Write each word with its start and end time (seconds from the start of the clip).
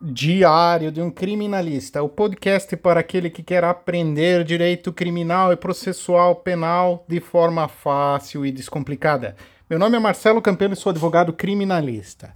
Diário 0.00 0.92
de 0.92 1.02
um 1.02 1.10
Criminalista, 1.10 2.00
o 2.04 2.08
podcast 2.08 2.76
para 2.76 3.00
aquele 3.00 3.28
que 3.28 3.42
quer 3.42 3.64
aprender 3.64 4.44
direito 4.44 4.92
criminal 4.92 5.52
e 5.52 5.56
processual 5.56 6.36
penal 6.36 7.04
de 7.08 7.18
forma 7.18 7.66
fácil 7.66 8.46
e 8.46 8.52
descomplicada. 8.52 9.34
Meu 9.68 9.76
nome 9.76 9.96
é 9.96 9.98
Marcelo 9.98 10.40
Campelo 10.40 10.74
e 10.74 10.76
sou 10.76 10.90
advogado 10.90 11.32
criminalista. 11.32 12.32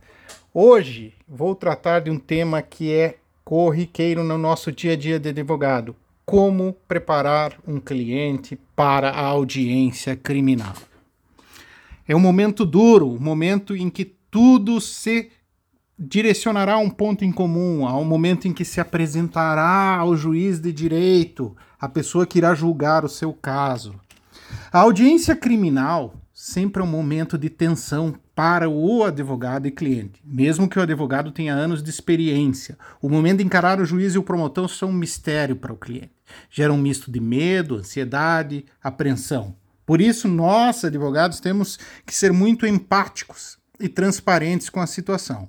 Hoje 0.53 1.15
vou 1.29 1.55
tratar 1.55 2.01
de 2.01 2.11
um 2.11 2.19
tema 2.19 2.61
que 2.63 2.93
é 2.93 3.19
corriqueiro 3.45 4.25
no 4.25 4.37
nosso 4.37 4.73
dia 4.73 4.95
a 4.95 4.97
dia 4.97 5.21
de 5.21 5.29
advogado: 5.29 5.95
como 6.27 6.77
preparar 6.89 7.57
um 7.65 7.79
cliente 7.79 8.59
para 8.75 9.11
a 9.11 9.25
audiência 9.25 10.17
criminal. 10.17 10.75
É 12.09 12.17
um 12.17 12.21
momento 12.21 12.67
duro, 12.67 13.07
um 13.09 13.21
momento 13.21 13.77
em 13.77 13.89
que 13.89 14.17
tudo 14.33 14.81
se 14.81 15.31
direcionará 16.05 16.79
um 16.79 16.91
ponto 16.91 17.25
em 17.25 17.31
comum, 17.31 17.87
a 17.87 17.97
um 17.97 18.05
momento 18.05 18.49
em 18.49 18.53
que 18.53 18.65
se 18.65 18.81
apresentará 18.81 19.97
ao 19.97 20.17
juiz 20.17 20.59
de 20.59 20.73
direito, 20.73 21.57
a 21.81 21.89
pessoa 21.89 22.27
que 22.27 22.39
irá 22.39 22.55
julgar 22.55 23.05
o 23.05 23.09
seu 23.09 23.33
caso. 23.33 23.95
A 24.73 24.81
audiência 24.81 25.37
criminal 25.37 26.15
sempre 26.33 26.83
é 26.83 26.85
um 26.85 26.89
momento 26.89 27.39
de 27.39 27.49
tensão 27.49 28.15
para 28.35 28.69
o 28.69 29.05
advogado 29.05 29.69
e 29.69 29.71
cliente, 29.71 30.21
mesmo 30.25 30.69
que 30.69 30.77
o 30.77 30.83
advogado 30.83 31.31
tenha 31.31 31.55
anos 31.55 31.83
de 31.83 31.91
experiência. 31.91 32.77
O 33.01 33.09
momento 33.09 33.39
de 33.39 33.45
encarar 33.45 33.81
o 33.81 33.85
juiz 33.85 34.15
e 34.15 34.19
o 34.19 34.25
promotor 34.25 34.69
são 34.69 34.89
um 34.89 34.95
mistério 34.95 35.55
para 35.55 35.73
o 35.73 35.77
cliente. 35.77 36.11
Gera 36.51 36.73
um 36.73 36.79
misto 36.79 37.13
de 37.13 37.21
medo, 37.21 37.77
ansiedade, 37.77 38.65
apreensão. 38.83 39.55
Por 39.87 40.01
isso, 40.01 40.27
nós, 40.27 40.85
advogados, 40.85 41.39
temos 41.39 41.79
que 42.05 42.15
ser 42.15 42.33
muito 42.33 42.67
empáticos 42.67 43.59
e 43.79 43.89
transparentes 43.89 44.69
com 44.69 44.81
a 44.81 44.87
situação. 44.87 45.49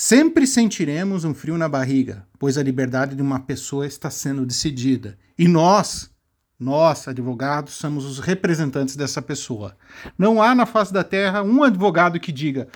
Sempre 0.00 0.46
sentiremos 0.46 1.24
um 1.24 1.34
frio 1.34 1.58
na 1.58 1.68
barriga, 1.68 2.24
pois 2.38 2.56
a 2.56 2.62
liberdade 2.62 3.16
de 3.16 3.20
uma 3.20 3.40
pessoa 3.40 3.84
está 3.84 4.08
sendo 4.08 4.46
decidida. 4.46 5.18
E 5.36 5.48
nós, 5.48 6.08
nós, 6.56 7.08
advogados, 7.08 7.74
somos 7.74 8.04
os 8.04 8.20
representantes 8.20 8.94
dessa 8.94 9.20
pessoa. 9.20 9.76
Não 10.16 10.40
há 10.40 10.54
na 10.54 10.66
face 10.66 10.92
da 10.92 11.02
terra 11.02 11.42
um 11.42 11.64
advogado 11.64 12.20
que 12.20 12.30
diga 12.30 12.68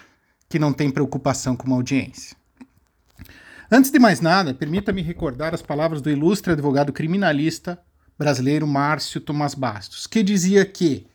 que 0.49 0.59
não 0.59 0.73
tem 0.73 0.91
preocupação 0.91 1.55
com 1.55 1.69
uma 1.69 1.77
audiência. 1.77 2.37
Antes 3.71 3.93
de 3.93 4.01
mais 4.01 4.21
nada, 4.21 4.53
permita-me 4.53 5.01
recordar 5.01 5.55
as 5.55 5.63
palavras 5.63 6.03
do 6.03 6.11
ilustre 6.11 6.55
advogado 6.55 6.93
criminalista 6.93 7.79
brasileiro 8.19 8.67
Márcio 8.67 9.21
Tomás 9.21 9.55
Bastos, 9.55 10.09
que 10.09 10.25
dizia 10.25 10.67
que 10.67 11.07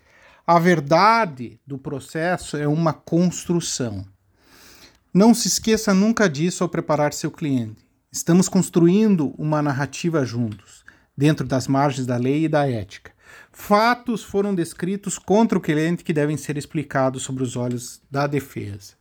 a 0.47 0.57
verdade 0.57 1.59
do 1.67 1.77
processo 1.77 2.55
é 2.55 2.65
uma 2.65 2.93
construção 2.93 4.05
não 5.13 5.33
se 5.33 5.47
esqueça 5.47 5.93
nunca 5.93 6.29
disso 6.29 6.63
ao 6.63 6.69
preparar 6.69 7.13
seu 7.13 7.31
cliente. 7.31 7.85
Estamos 8.11 8.47
construindo 8.47 9.33
uma 9.37 9.61
narrativa 9.61 10.25
juntos, 10.25 10.83
dentro 11.15 11.45
das 11.45 11.67
margens 11.67 12.05
da 12.05 12.17
lei 12.17 12.45
e 12.45 12.49
da 12.49 12.69
ética. 12.69 13.11
Fatos 13.51 14.23
foram 14.23 14.53
descritos 14.53 15.17
contra 15.17 15.57
o 15.57 15.61
cliente 15.61 16.03
que 16.03 16.13
devem 16.13 16.37
ser 16.37 16.57
explicados 16.57 17.23
sobre 17.23 17.43
os 17.43 17.55
olhos 17.55 18.01
da 18.09 18.27
defesa. 18.27 18.93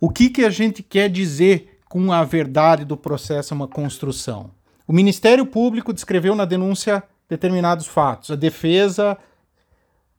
O 0.00 0.10
que, 0.10 0.28
que 0.28 0.44
a 0.44 0.50
gente 0.50 0.82
quer 0.82 1.08
dizer 1.08 1.80
com 1.88 2.12
a 2.12 2.24
verdade 2.24 2.84
do 2.84 2.96
processo 2.96 3.54
é 3.54 3.56
uma 3.56 3.68
construção? 3.68 4.50
O 4.86 4.92
Ministério 4.92 5.46
Público 5.46 5.92
descreveu 5.92 6.34
na 6.34 6.44
denúncia 6.44 7.02
determinados 7.28 7.86
fatos. 7.86 8.30
A 8.30 8.36
defesa 8.36 9.16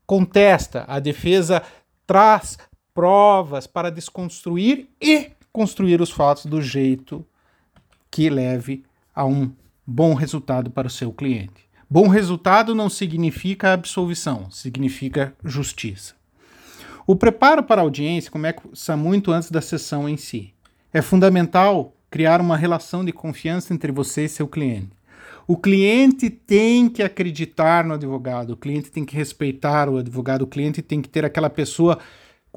contesta, 0.06 0.86
a 0.88 1.00
defesa 1.00 1.62
traz 2.06 2.58
provas 2.98 3.68
para 3.68 3.92
desconstruir 3.92 4.88
e 5.00 5.30
construir 5.54 6.02
os 6.02 6.10
fatos 6.10 6.48
do 6.48 6.60
jeito 6.60 7.24
que 8.10 8.28
leve 8.28 8.84
a 9.14 9.24
um 9.24 9.52
bom 9.86 10.16
resultado 10.16 10.72
para 10.72 10.88
o 10.88 10.90
seu 10.90 11.14
cliente. 11.14 11.70
Bom 11.88 12.08
resultado 12.08 12.74
não 12.74 12.90
significa 12.90 13.72
absolvição, 13.72 14.50
significa 14.50 15.36
justiça. 15.44 16.16
O 17.06 17.16
preparo 17.16 17.62
para 17.62 17.82
a 17.82 17.84
audiência 17.84 18.32
começa 18.32 18.98
muito 18.98 19.32
antes 19.32 19.52
da 19.52 19.62
sessão 19.62 20.10
em 20.10 20.18
si. 20.18 20.52
É 20.92 21.00
fundamental 21.00 21.94
criar 22.10 22.42
uma 22.42 22.58
relação 22.58 23.06
de 23.06 23.12
confiança 23.12 23.76
entre 23.76 23.92
você 23.92 24.26
e 24.26 24.30
seu 24.30 24.48
cliente. 24.48 24.90
O 25.48 25.56
cliente 25.56 26.32
tem 26.32 26.90
que 26.90 27.04
acreditar 27.04 27.86
no 27.86 27.94
advogado, 27.94 28.54
o 28.54 28.58
cliente 28.58 28.90
tem 28.90 29.06
que 29.06 29.16
respeitar 29.16 29.88
o 29.88 29.98
advogado, 29.98 30.42
o 30.42 30.48
cliente 30.48 30.82
tem 30.82 31.00
que 31.00 31.08
ter 31.08 31.24
aquela 31.24 31.50
pessoa 31.50 32.00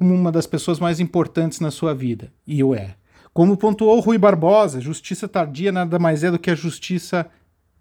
como 0.01 0.15
uma 0.15 0.31
das 0.31 0.47
pessoas 0.47 0.79
mais 0.79 0.99
importantes 0.99 1.59
na 1.59 1.69
sua 1.69 1.93
vida, 1.93 2.33
e 2.47 2.63
o 2.63 2.73
é. 2.73 2.95
Como 3.31 3.55
pontuou 3.55 3.99
Rui 3.99 4.17
Barbosa, 4.17 4.81
justiça 4.81 5.27
tardia 5.27 5.71
nada 5.71 5.99
mais 5.99 6.23
é 6.23 6.31
do 6.31 6.39
que 6.39 6.49
a 6.49 6.55
justiça 6.55 7.27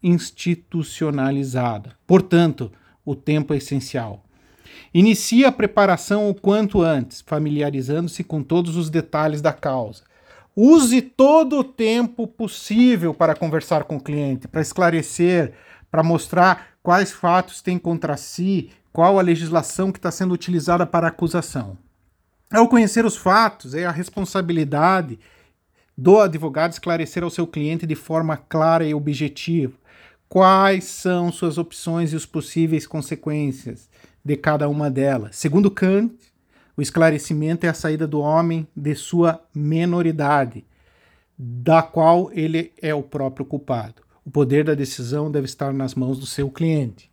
institucionalizada. 0.03 1.97
Portanto, 2.07 2.71
o 3.07 3.15
tempo 3.15 3.55
é 3.55 3.57
essencial. 3.57 4.23
Inicie 4.93 5.47
a 5.47 5.51
preparação 5.51 6.29
o 6.29 6.35
quanto 6.35 6.83
antes, 6.83 7.23
familiarizando-se 7.23 8.23
com 8.23 8.43
todos 8.43 8.77
os 8.77 8.91
detalhes 8.91 9.41
da 9.41 9.55
causa. 9.55 10.03
Use 10.55 11.01
todo 11.01 11.61
o 11.61 11.65
tempo 11.65 12.27
possível 12.27 13.15
para 13.15 13.35
conversar 13.35 13.85
com 13.85 13.97
o 13.97 14.03
cliente, 14.03 14.47
para 14.47 14.61
esclarecer, 14.61 15.55
para 15.91 16.03
mostrar 16.03 16.67
quais 16.83 17.13
fatos 17.13 17.63
tem 17.63 17.79
contra 17.79 18.19
si, 18.19 18.69
qual 18.93 19.19
a 19.19 19.23
legislação 19.23 19.91
que 19.91 19.99
está 19.99 20.11
sendo 20.11 20.35
utilizada 20.35 20.85
para 20.85 21.07
a 21.07 21.09
acusação. 21.09 21.79
Ao 22.53 22.67
conhecer 22.67 23.05
os 23.05 23.17
fatos, 23.17 23.75
é 23.75 23.87
a 23.87 23.93
responsabilidade 23.93 25.21
do 25.97 26.19
advogado 26.19 26.73
esclarecer 26.73 27.23
ao 27.23 27.31
seu 27.31 27.47
cliente 27.47 27.87
de 27.87 27.95
forma 27.95 28.37
clara 28.37 28.85
e 28.85 28.93
objetiva 28.93 29.75
quais 30.29 30.85
são 30.85 31.31
suas 31.31 31.59
opções 31.59 32.13
e 32.13 32.17
as 32.17 32.27
possíveis 32.27 32.89
consequências 32.89 33.89
de 34.25 34.37
cada 34.37 34.69
uma 34.69 34.91
delas. 34.91 35.37
Segundo 35.37 35.71
Kant, 35.71 36.13
o 36.77 36.83
esclarecimento 36.83 37.67
é 37.67 37.69
a 37.69 37.75
saída 37.75 38.07
do 38.07 38.19
homem 38.19 38.67
de 38.75 38.97
sua 38.97 39.41
menoridade, 39.55 40.65
da 41.39 41.83
qual 41.83 42.33
ele 42.33 42.73
é 42.83 42.93
o 42.93 43.03
próprio 43.03 43.47
culpado. 43.47 44.03
O 44.25 44.31
poder 44.31 44.65
da 44.65 44.75
decisão 44.75 45.31
deve 45.31 45.47
estar 45.47 45.73
nas 45.73 45.95
mãos 45.95 46.19
do 46.19 46.27
seu 46.27 46.51
cliente. 46.51 47.11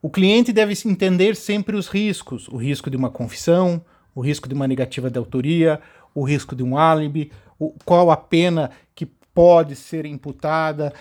O 0.00 0.08
cliente 0.08 0.50
deve 0.50 0.74
entender 0.86 1.36
sempre 1.36 1.76
os 1.76 1.88
riscos: 1.88 2.48
o 2.48 2.56
risco 2.56 2.90
de 2.90 2.96
uma 2.96 3.10
confissão, 3.10 3.84
o 4.14 4.20
risco 4.20 4.48
de 4.48 4.54
uma 4.54 4.68
negativa 4.68 5.10
de 5.10 5.18
autoria, 5.18 5.80
o 6.14 6.22
risco 6.24 6.54
de 6.54 6.62
um 6.62 6.76
álibi, 6.76 7.30
o, 7.58 7.70
qual 7.84 8.10
a 8.10 8.16
pena 8.16 8.70
que 8.94 9.06
pode 9.06 9.74
ser 9.76 10.04
imputada, 10.04 10.92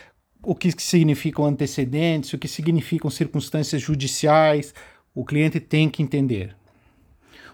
o 0.44 0.56
que 0.56 0.72
significam 0.82 1.46
antecedentes, 1.46 2.34
o 2.34 2.38
que 2.38 2.48
significam 2.48 3.10
circunstâncias 3.10 3.82
judiciais. 3.82 4.74
O 5.14 5.26
cliente 5.26 5.60
tem 5.60 5.90
que 5.90 6.02
entender. 6.02 6.56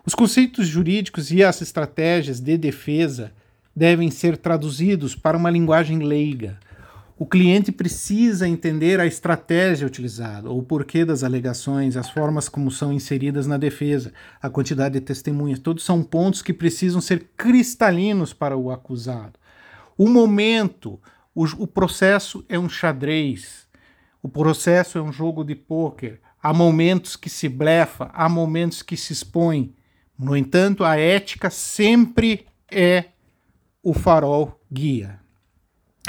Os 0.06 0.16
conceitos 0.16 0.68
jurídicos 0.68 1.32
e 1.32 1.44
as 1.44 1.62
estratégias 1.62 2.40
de 2.40 2.58
defesa 2.58 3.34
devem 3.76 4.10
ser 4.10 4.38
traduzidos 4.38 5.16
para 5.16 5.38
uma 5.38 5.50
linguagem 5.50 6.00
leiga, 6.00 6.58
o 7.20 7.26
cliente 7.26 7.72
precisa 7.72 8.48
entender 8.48 9.00
a 9.00 9.06
estratégia 9.08 9.88
utilizada, 9.88 10.52
o 10.52 10.62
porquê 10.62 11.04
das 11.04 11.24
alegações, 11.24 11.98
as 11.98 12.10
formas 12.12 12.48
como 12.48 12.70
são 12.70 12.94
inseridas 12.94 13.48
na 13.48 13.58
defesa, 13.58 14.14
a 14.40 14.50
quantidade 14.50 15.00
de 15.00 15.02
testemunhas. 15.02 15.58
Todos 15.58 15.84
são 15.84 16.04
pontos 16.04 16.44
que 16.44 16.54
precisam 16.54 17.02
ser 17.02 17.32
cristalinos 17.36 18.34
para 18.34 18.56
o 18.56 18.70
acusado. 18.70 19.40
O 19.98 20.08
momento, 20.08 21.02
o, 21.34 21.46
o 21.64 21.66
processo 21.66 22.46
é 22.48 22.60
um 22.60 22.70
xadrez, 22.70 23.68
o 24.22 24.30
processo 24.30 25.00
é 25.00 25.02
um 25.02 25.12
jogo 25.12 25.44
de 25.44 25.56
pôquer. 25.56 26.22
Há 26.42 26.54
momentos 26.54 27.16
que 27.16 27.32
se 27.32 27.50
blefa, 27.50 28.12
há 28.14 28.30
momentos 28.30 28.84
que 28.84 28.96
se 28.96 29.12
expõe. 29.12 29.74
No 30.18 30.38
entanto, 30.38 30.84
a 30.84 30.96
ética 30.98 31.50
sempre 31.50 32.46
é 32.72 33.06
o 33.82 33.92
farol 33.92 34.62
guia. 34.72 35.27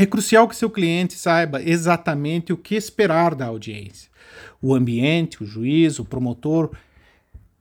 É 0.00 0.06
crucial 0.06 0.46
que 0.46 0.54
seu 0.54 0.70
cliente 0.70 1.14
saiba 1.14 1.60
exatamente 1.60 2.52
o 2.52 2.56
que 2.56 2.76
esperar 2.76 3.34
da 3.34 3.46
audiência, 3.46 4.08
o 4.62 4.72
ambiente, 4.72 5.42
o 5.42 5.46
juiz, 5.46 5.98
o 5.98 6.04
promotor 6.04 6.70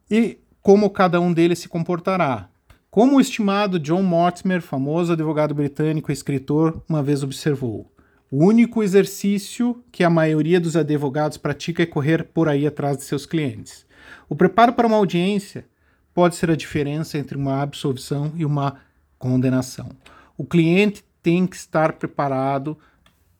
e 0.07 0.37
como 0.61 0.91
cada 0.91 1.19
um 1.19 1.33
deles 1.33 1.57
se 1.57 1.67
comportará. 1.67 2.47
Como 2.91 3.17
o 3.17 3.19
estimado 3.19 3.79
John 3.79 4.03
Mortimer, 4.03 4.61
famoso 4.61 5.13
advogado 5.13 5.55
britânico 5.55 6.11
e 6.11 6.13
escritor, 6.13 6.79
uma 6.87 7.01
vez 7.01 7.23
observou: 7.23 7.91
o 8.29 8.45
único 8.45 8.83
exercício 8.83 9.83
que 9.91 10.03
a 10.03 10.09
maioria 10.09 10.59
dos 10.59 10.75
advogados 10.75 11.37
pratica 11.37 11.81
é 11.81 11.87
correr 11.87 12.23
por 12.23 12.47
aí 12.47 12.67
atrás 12.67 12.97
de 12.97 13.03
seus 13.03 13.25
clientes. 13.25 13.83
O 14.29 14.35
preparo 14.35 14.73
para 14.73 14.85
uma 14.85 14.97
audiência 14.97 15.65
pode 16.13 16.35
ser 16.35 16.51
a 16.51 16.55
diferença 16.55 17.17
entre 17.17 17.35
uma 17.35 17.63
absolvição 17.63 18.31
e 18.35 18.45
uma 18.45 18.75
condenação. 19.17 19.89
O 20.37 20.45
cliente 20.45 21.03
tem 21.27 21.45
que 21.45 21.57
estar 21.57 21.91
preparado 21.91 22.77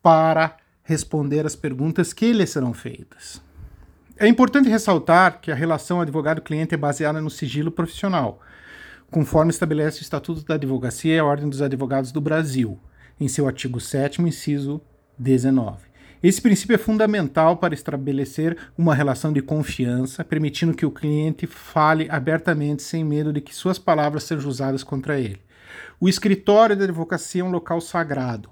para 0.02 0.58
responder 0.82 1.46
as 1.46 1.56
perguntas 1.56 2.12
que 2.12 2.34
lhe 2.34 2.46
serão 2.46 2.74
feitas. 2.74 3.40
É 4.18 4.28
importante 4.28 4.68
ressaltar 4.68 5.40
que 5.40 5.50
a 5.50 5.54
relação 5.54 5.98
advogado-cliente 5.98 6.74
é 6.74 6.76
baseada 6.76 7.18
no 7.18 7.30
sigilo 7.30 7.70
profissional, 7.70 8.42
conforme 9.10 9.50
estabelece 9.50 10.00
o 10.00 10.02
Estatuto 10.02 10.44
da 10.44 10.56
Advocacia 10.56 11.14
e 11.14 11.18
a 11.18 11.24
Ordem 11.24 11.48
dos 11.48 11.62
Advogados 11.62 12.12
do 12.12 12.20
Brasil. 12.20 12.78
em 13.18 13.26
seu 13.26 13.46
artigo 13.46 13.80
7, 13.80 14.20
inciso 14.20 14.82
19. 15.18 15.78
Esse 16.22 16.42
princípio 16.42 16.74
é 16.74 16.78
fundamental 16.78 17.56
para 17.56 17.72
estabelecer 17.72 18.54
uma 18.76 18.94
relação 18.94 19.32
de 19.32 19.40
confiança, 19.40 20.22
permitindo 20.22 20.74
que 20.74 20.84
o 20.84 20.90
cliente 20.90 21.46
fale 21.46 22.06
abertamente 22.10 22.82
sem 22.82 23.02
medo 23.02 23.32
de 23.32 23.40
que 23.40 23.54
suas 23.54 23.78
palavras 23.78 24.24
sejam 24.24 24.50
usadas 24.50 24.84
contra 24.84 25.18
ele. 25.18 25.47
O 26.00 26.08
escritório 26.08 26.76
da 26.76 26.84
advocacia 26.84 27.42
é 27.42 27.44
um 27.44 27.50
local 27.50 27.80
sagrado, 27.80 28.50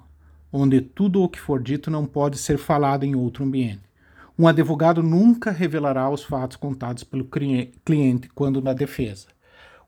onde 0.52 0.80
tudo 0.80 1.22
o 1.22 1.28
que 1.28 1.40
for 1.40 1.62
dito 1.62 1.90
não 1.90 2.06
pode 2.06 2.38
ser 2.38 2.58
falado 2.58 3.04
em 3.04 3.14
outro 3.14 3.44
ambiente. 3.44 3.82
Um 4.38 4.46
advogado 4.46 5.02
nunca 5.02 5.50
revelará 5.50 6.10
os 6.10 6.22
fatos 6.22 6.56
contados 6.56 7.04
pelo 7.04 7.24
cliente 7.84 8.28
quando 8.34 8.60
na 8.60 8.72
defesa. 8.72 9.28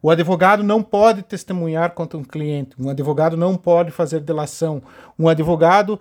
O 0.00 0.10
advogado 0.10 0.62
não 0.62 0.82
pode 0.82 1.22
testemunhar 1.22 1.90
contra 1.90 2.16
um 2.16 2.24
cliente, 2.24 2.76
um 2.78 2.88
advogado 2.88 3.36
não 3.36 3.56
pode 3.56 3.90
fazer 3.90 4.20
delação, 4.20 4.82
um 5.18 5.28
advogado 5.28 6.00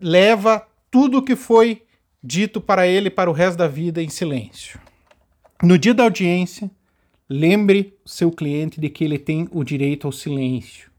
leva 0.00 0.66
tudo 0.90 1.18
o 1.18 1.22
que 1.22 1.34
foi 1.34 1.82
dito 2.22 2.60
para 2.60 2.86
ele 2.86 3.10
para 3.10 3.28
o 3.28 3.32
resto 3.32 3.58
da 3.58 3.68
vida 3.68 4.02
em 4.02 4.08
silêncio. 4.08 4.80
No 5.62 5.76
dia 5.76 5.92
da 5.92 6.04
audiência, 6.04 6.70
lembre 7.28 7.98
seu 8.04 8.30
cliente 8.30 8.80
de 8.80 8.88
que 8.88 9.04
ele 9.04 9.18
tem 9.18 9.48
o 9.50 9.64
direito 9.64 10.06
ao 10.06 10.12
silêncio 10.12 10.90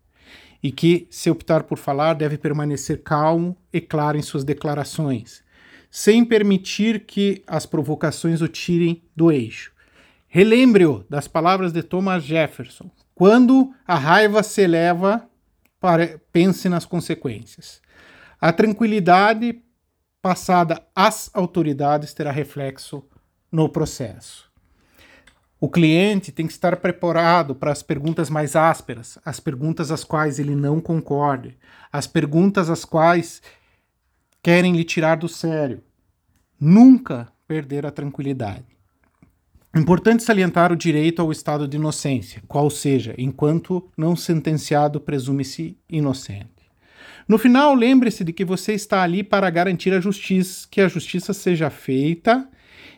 e 0.61 0.71
que, 0.71 1.07
se 1.09 1.29
optar 1.29 1.63
por 1.63 1.77
falar, 1.77 2.13
deve 2.13 2.37
permanecer 2.37 3.03
calmo 3.03 3.55
e 3.71 3.79
claro 3.79 4.17
em 4.17 4.21
suas 4.21 4.43
declarações, 4.43 5.43
sem 5.89 6.25
permitir 6.25 7.05
que 7.05 7.43
as 7.47 7.65
provocações 7.65 8.41
o 8.41 8.47
tirem 8.47 9.03
do 9.15 9.31
eixo. 9.31 9.71
Relembre-o 10.27 11.05
das 11.09 11.27
palavras 11.27 11.71
de 11.71 11.81
Thomas 11.81 12.23
Jefferson: 12.23 12.91
quando 13.15 13.73
a 13.87 13.95
raiva 13.95 14.43
se 14.43 14.61
eleva, 14.61 15.27
pense 16.31 16.67
nas 16.67 16.85
consequências. 16.85 17.81
A 18.39 18.51
tranquilidade 18.51 19.61
passada 20.21 20.85
às 20.95 21.29
autoridades 21.33 22.13
terá 22.13 22.31
reflexo 22.31 23.03
no 23.51 23.69
processo. 23.69 24.46
O 25.59 25.67
cliente 25.67 26.31
tem 26.31 26.45
que 26.45 26.53
estar 26.53 26.77
preparado 26.77 27.55
para 27.55 27.71
as 27.71 27.81
perguntas 27.81 28.29
mais 28.29 28.55
ásperas, 28.55 29.17
as 29.25 29.39
perguntas 29.39 29.91
às 29.91 30.03
quais 30.03 30.37
ele 30.37 30.55
não 30.55 30.79
concorde, 30.79 31.57
as 31.91 32.05
perguntas 32.05 32.69
às 32.69 32.85
quais 32.85 33.41
querem 34.43 34.75
lhe 34.75 34.83
tirar 34.83 35.15
do 35.15 35.27
sério. 35.27 35.81
Nunca 36.59 37.27
perder 37.47 37.87
a 37.87 37.91
tranquilidade. 37.91 38.65
Importante 39.75 40.23
salientar 40.23 40.71
o 40.71 40.75
direito 40.75 41.21
ao 41.21 41.31
estado 41.31 41.67
de 41.67 41.77
inocência, 41.77 42.41
qual 42.47 42.69
seja, 42.69 43.15
enquanto 43.17 43.89
não 43.97 44.15
sentenciado, 44.15 44.99
presume-se 44.99 45.77
inocente. 45.89 46.57
No 47.27 47.37
final, 47.37 47.73
lembre-se 47.73 48.23
de 48.23 48.31
que 48.31 48.45
você 48.45 48.73
está 48.73 49.01
ali 49.01 49.23
para 49.23 49.49
garantir 49.49 49.91
a 49.93 49.99
justiça, 49.99 50.67
que 50.69 50.81
a 50.81 50.87
justiça 50.87 51.33
seja 51.33 51.69
feita 51.69 52.47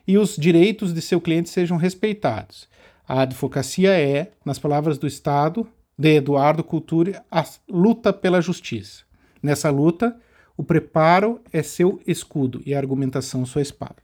e 0.10 0.18
os 0.18 0.36
direitos 0.36 0.92
de 0.92 1.04
seu 1.04 1.22
cliente 1.22 1.52
sejam 1.52 1.78
respeitados. 1.78 2.68
A 3.08 3.22
advocacia 3.22 3.92
é, 3.92 4.32
nas 4.44 4.58
palavras 4.58 4.98
do 4.98 5.06
Estado, 5.06 5.68
de 5.96 6.16
Eduardo 6.16 6.64
Cultura, 6.64 7.24
a 7.30 7.46
luta 7.70 8.12
pela 8.12 8.42
justiça. 8.42 9.04
Nessa 9.40 9.70
luta, 9.70 10.18
o 10.58 10.64
preparo 10.64 11.40
é 11.54 11.62
seu 11.62 12.02
escudo 12.08 12.60
e 12.66 12.74
a 12.74 12.80
argumentação 12.80 13.46
sua 13.46 13.62
espada. 13.62 13.98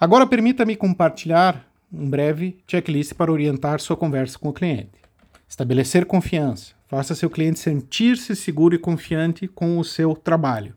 Agora 0.00 0.26
permita-me 0.26 0.74
compartilhar 0.74 1.70
um 1.92 2.08
breve 2.08 2.56
checklist 2.66 3.12
para 3.12 3.30
orientar 3.30 3.78
sua 3.78 3.94
conversa 3.94 4.38
com 4.38 4.48
o 4.48 4.54
cliente. 4.54 5.02
Estabelecer 5.46 6.06
confiança. 6.06 6.72
Faça 6.88 7.14
seu 7.14 7.28
cliente 7.28 7.58
sentir-se 7.58 8.34
seguro 8.34 8.74
e 8.74 8.78
confiante 8.78 9.46
com 9.46 9.76
o 9.76 9.84
seu 9.84 10.16
trabalho. 10.16 10.74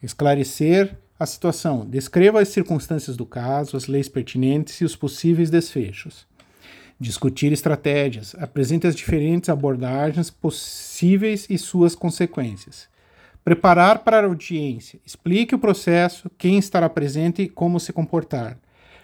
Esclarecer 0.00 0.96
a 1.18 1.26
situação. 1.26 1.84
Descreva 1.84 2.40
as 2.40 2.48
circunstâncias 2.48 3.16
do 3.16 3.26
caso, 3.26 3.76
as 3.76 3.86
leis 3.86 4.08
pertinentes 4.08 4.80
e 4.80 4.84
os 4.84 4.94
possíveis 4.94 5.50
desfechos. 5.50 6.26
Discutir 6.98 7.52
estratégias. 7.52 8.34
Apresente 8.38 8.86
as 8.86 8.94
diferentes 8.94 9.48
abordagens 9.48 10.30
possíveis 10.30 11.46
e 11.48 11.58
suas 11.58 11.94
consequências. 11.94 12.88
Preparar 13.44 14.00
para 14.00 14.20
a 14.20 14.24
audiência. 14.24 14.98
Explique 15.04 15.54
o 15.54 15.58
processo, 15.58 16.30
quem 16.36 16.58
estará 16.58 16.88
presente 16.88 17.42
e 17.42 17.48
como 17.48 17.78
se 17.78 17.92
comportar. 17.92 18.58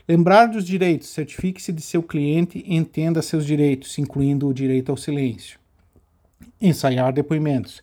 Lembrar 0.08 0.47
dos 0.47 0.65
direitos. 0.65 1.08
Certifique-se 1.08 1.73
de 1.73 1.82
seu 1.82 2.03
cliente 2.03 2.65
e 2.67 2.75
entenda 2.75 3.23
seus 3.23 3.47
direitos, 3.47 3.97
incluindo 3.99 4.49
o 4.49 4.55
direito 4.55 4.91
ao 4.91 4.97
silêncio 4.97 5.62
ensaiar 6.62 7.12
depoimentos. 7.12 7.82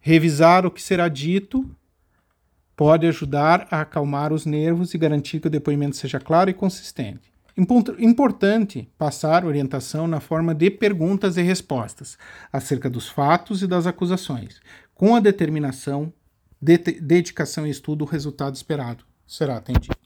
Revisar 0.00 0.66
o 0.66 0.70
que 0.70 0.82
será 0.82 1.08
dito 1.08 1.68
pode 2.76 3.06
ajudar 3.06 3.66
a 3.70 3.80
acalmar 3.80 4.32
os 4.32 4.46
nervos 4.46 4.94
e 4.94 4.98
garantir 4.98 5.40
que 5.40 5.46
o 5.46 5.50
depoimento 5.50 5.96
seja 5.96 6.18
claro 6.18 6.50
e 6.50 6.54
consistente. 6.54 7.32
Importante 7.56 8.88
passar 8.98 9.44
orientação 9.44 10.08
na 10.08 10.18
forma 10.18 10.52
de 10.54 10.70
perguntas 10.70 11.36
e 11.36 11.42
respostas 11.42 12.18
acerca 12.52 12.90
dos 12.90 13.08
fatos 13.08 13.62
e 13.62 13.66
das 13.66 13.86
acusações. 13.86 14.60
Com 14.92 15.14
a 15.14 15.20
determinação, 15.20 16.12
de 16.60 16.78
dedicação 16.78 17.66
e 17.66 17.70
estudo, 17.70 18.02
o 18.02 18.08
resultado 18.08 18.56
esperado 18.56 19.04
será 19.26 19.56
atendido. 19.56 20.03